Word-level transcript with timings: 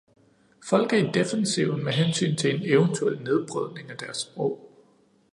Folk 0.69 0.93
er 0.93 0.97
i 0.97 1.11
defensiven 1.13 1.83
med 1.83 1.91
hensyn 1.93 2.35
til 2.35 2.55
en 2.55 2.61
eventuel 2.73 3.23
nedbrydning 3.23 3.91
af 3.91 3.97
deres 3.97 4.17
sprog. 4.17 4.69